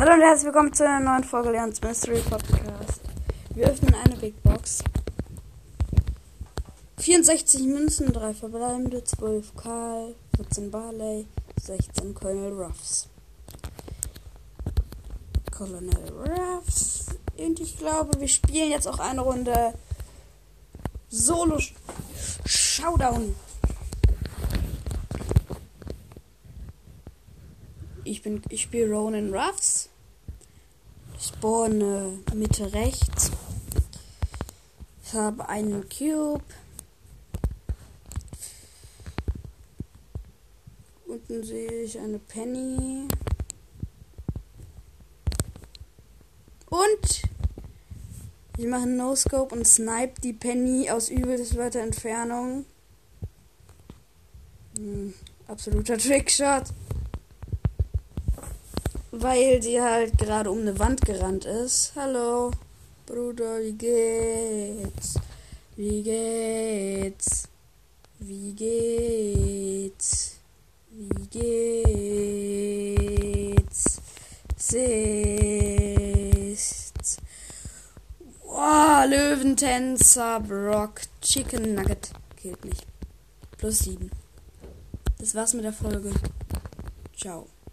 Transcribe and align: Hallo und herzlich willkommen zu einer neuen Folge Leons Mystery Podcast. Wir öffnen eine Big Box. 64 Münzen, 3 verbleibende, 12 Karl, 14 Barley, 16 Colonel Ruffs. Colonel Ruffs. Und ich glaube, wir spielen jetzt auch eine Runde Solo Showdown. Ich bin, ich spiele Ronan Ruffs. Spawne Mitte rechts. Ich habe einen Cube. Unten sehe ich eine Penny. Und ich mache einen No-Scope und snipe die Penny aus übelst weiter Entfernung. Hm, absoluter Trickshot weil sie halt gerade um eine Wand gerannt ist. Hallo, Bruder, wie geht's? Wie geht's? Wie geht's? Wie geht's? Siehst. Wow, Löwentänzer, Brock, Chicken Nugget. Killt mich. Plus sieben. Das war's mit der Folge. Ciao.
Hallo 0.00 0.12
und 0.12 0.20
herzlich 0.20 0.46
willkommen 0.46 0.72
zu 0.72 0.86
einer 0.86 1.00
neuen 1.00 1.24
Folge 1.24 1.50
Leons 1.50 1.82
Mystery 1.82 2.20
Podcast. 2.20 3.00
Wir 3.52 3.66
öffnen 3.66 3.96
eine 3.96 4.14
Big 4.14 4.40
Box. 4.44 4.84
64 6.98 7.62
Münzen, 7.62 8.12
3 8.12 8.32
verbleibende, 8.32 9.02
12 9.02 9.56
Karl, 9.56 10.14
14 10.36 10.70
Barley, 10.70 11.26
16 11.60 12.14
Colonel 12.14 12.52
Ruffs. 12.52 13.08
Colonel 15.50 16.12
Ruffs. 16.12 17.06
Und 17.36 17.58
ich 17.58 17.76
glaube, 17.76 18.20
wir 18.20 18.28
spielen 18.28 18.70
jetzt 18.70 18.86
auch 18.86 19.00
eine 19.00 19.22
Runde 19.22 19.74
Solo 21.08 21.58
Showdown. 22.46 23.34
Ich 28.04 28.22
bin, 28.22 28.40
ich 28.48 28.62
spiele 28.62 28.90
Ronan 28.90 29.34
Ruffs. 29.34 29.87
Spawne 31.20 32.20
Mitte 32.32 32.72
rechts. 32.72 33.32
Ich 35.04 35.14
habe 35.14 35.48
einen 35.48 35.88
Cube. 35.88 36.44
Unten 41.06 41.42
sehe 41.42 41.82
ich 41.82 41.98
eine 41.98 42.20
Penny. 42.20 43.08
Und 46.70 47.22
ich 48.56 48.66
mache 48.66 48.82
einen 48.82 48.96
No-Scope 48.96 49.54
und 49.56 49.66
snipe 49.66 50.20
die 50.20 50.34
Penny 50.34 50.88
aus 50.88 51.08
übelst 51.08 51.56
weiter 51.56 51.80
Entfernung. 51.80 52.64
Hm, 54.76 55.14
absoluter 55.48 55.98
Trickshot 55.98 56.64
weil 59.20 59.62
sie 59.62 59.80
halt 59.80 60.18
gerade 60.18 60.50
um 60.50 60.58
eine 60.58 60.78
Wand 60.78 61.00
gerannt 61.02 61.44
ist. 61.44 61.92
Hallo, 61.96 62.50
Bruder, 63.06 63.60
wie 63.60 63.72
geht's? 63.72 65.14
Wie 65.76 66.02
geht's? 66.02 67.48
Wie 68.20 68.52
geht's? 68.52 70.36
Wie 70.90 71.26
geht's? 73.46 74.00
Siehst. 74.56 74.88
Wow, 78.44 79.06
Löwentänzer, 79.08 80.40
Brock, 80.40 81.02
Chicken 81.20 81.74
Nugget. 81.74 82.10
Killt 82.36 82.64
mich. 82.64 82.86
Plus 83.56 83.80
sieben. 83.80 84.10
Das 85.18 85.34
war's 85.34 85.54
mit 85.54 85.64
der 85.64 85.72
Folge. 85.72 86.12
Ciao. 87.16 87.46